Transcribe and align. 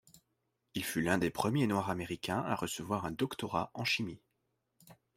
Il 0.73 0.83
fut 0.83 1.01
l'un 1.03 1.19
des 1.19 1.29
premiers 1.29 1.67
noirs 1.67 1.91
américains 1.91 2.39
à 2.39 2.55
recevoir 2.55 3.05
un 3.05 3.11
doctorat 3.11 3.69
en 3.75 3.85
chimie. 3.85 4.19